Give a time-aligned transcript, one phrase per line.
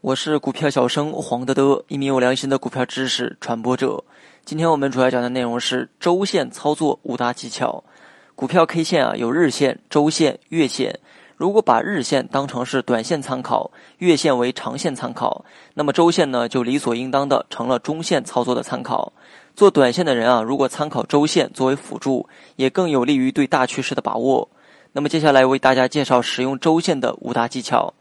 [0.00, 4.02] 我是股票小生黄德德，一名有良心的股票知识传播者。
[4.44, 7.84] 今天我们主要讲的内容是周线操作五大技巧。
[8.34, 10.98] 股票 K 线啊，有日线、周线、月线。
[11.36, 15.44] 如果把日线当成是短线参考，月线为长线参考，
[15.74, 19.12] 那么周线呢就理所应当的成了中线操作的参考。
[19.54, 24.48] 做短线的人啊，如果参考周线作为辅助，也更有利于对大趋势的把握。
[24.92, 27.92] 那么接下来为大家介绍使用周线的五大技巧。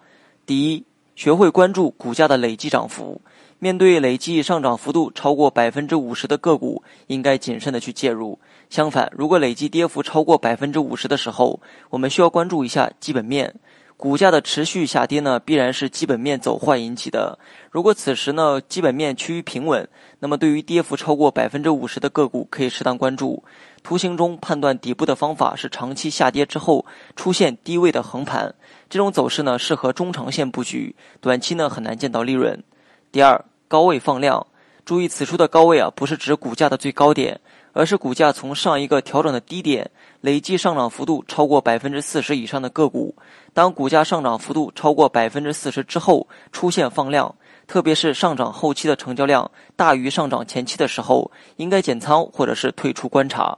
[0.46, 0.86] 第一，
[1.16, 3.22] 学会关注股价的累计涨幅。
[3.60, 8.40] 面对累计上涨幅度超过百分之五十的个股，应该谨慎的去介入。
[8.70, 13.56] 相反，如果累计跌幅超过百分之五十的时候，我们需要关注一下基本面。
[13.98, 17.40] 股价的持续下跌呢，必然是基本面走坏引起的。
[17.72, 23.44] 如果此时呢，基本面趋于平稳，那么对于跌幅超过百分之五十的个股，可以适当关注。
[23.82, 28.54] 图形中判断底部的方法是长期下跌之后出现低位的横盘，
[28.88, 32.64] 这种走势呢，适合中长线布局，短期呢很难见到利润。
[33.12, 34.46] 第二，高位放量，
[34.86, 37.42] 注意此处的高位啊，不是指股价的最高点，
[37.78, 43.16] 而是股价从上一个调整的低点累计上涨幅度超过百分之四十以上的个股。
[43.54, 47.36] 当股价上涨幅度超过百分之四十之后，出现放量，
[47.68, 53.56] 特别是上涨后期的成交量大于上涨前期的时候，应该减仓或者是退出观察。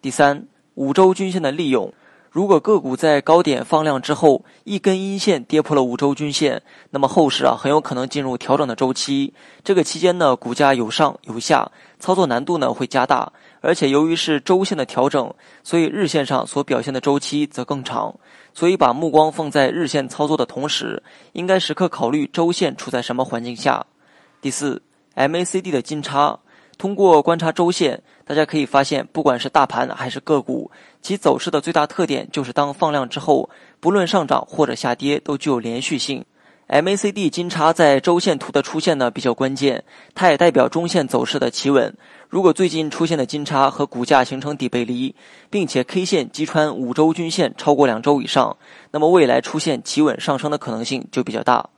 [0.00, 1.92] 第三，五周均线的利用。
[2.30, 9.32] 如果个股在高点放量之后，一根阴线跌破了五周均线，那么后市啊很有可能进入调整的周期。
[9.64, 13.32] 这个期间呢，股价有上有下，操作难度呢会加大。
[13.66, 18.14] 而且由于是周线的调整，所以日线上所表现的周期则更长。
[18.54, 23.84] 所以把目光放在日线操作的同时，应该时刻考虑周线处在什么环境下。
[24.40, 24.80] 第四
[25.16, 26.38] ，MACD 的金叉。
[26.78, 30.70] 通过观察周线，大家可以发现，不管是大盘还是个股，
[31.02, 36.24] 其走势的最大特点就是当放量之后，不论上涨或者下跌都具有连续性。
[36.68, 39.84] MACD 金叉在周线图的出现呢比较关键，
[40.16, 41.94] 它也代表中线走势的企稳。
[42.28, 45.14] 如果最近出现的金叉和股价形成底背离，
[45.48, 48.56] 并且 K 线击穿五周均线超过两周以上，
[48.90, 51.70] 那么未来出现企稳上升的可能性就比较大。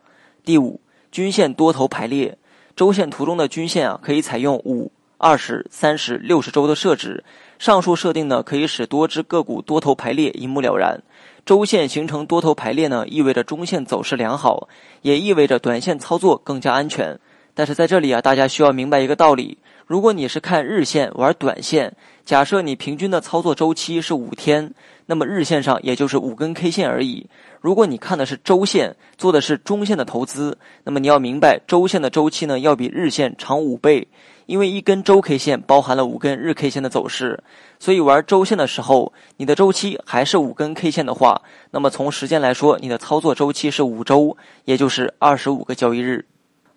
[0.42, 0.80] 第五，
[1.12, 2.38] 均线多头排列。
[2.74, 7.22] 周线图中的均线啊，可以采用五、二十、三十、六十周的设置。
[7.58, 11.02] 上述设定呢，可以使多只个股多头排列一目了然。
[11.44, 14.68] 周线形成多头排列呢，意味着中线走势良好，
[15.02, 17.18] 也意味着短线操作更加安全。
[17.58, 21.92] 但是在这里啊，大家需要明白一个道理：如果你是看日线玩短线，
[22.24, 24.72] 假设你平均的操作周期是五天，
[25.06, 27.26] 那么日线上也就是五根 K 线而已。
[27.60, 34.06] 如果你看的是周线，做的是中线的投资，那么你要明白，周线的周期呢要比日线长五倍，
[34.46, 37.42] 因为一根周 K 线包含了五根日 K 线的走势。
[37.80, 41.42] 所以玩周线的时候，你的周期还是五根 K 线的话，
[41.72, 46.24] 那么从时间来说，你的操作周期是五周，也就是二十五个交易日。